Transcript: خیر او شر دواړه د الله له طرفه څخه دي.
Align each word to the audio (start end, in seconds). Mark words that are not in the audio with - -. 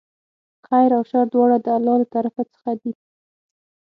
خیر 0.67 0.91
او 0.97 1.03
شر 1.09 1.25
دواړه 1.33 1.57
د 1.61 1.67
الله 1.77 1.95
له 2.01 2.07
طرفه 2.15 2.41
څخه 2.53 2.71
دي. 2.81 2.91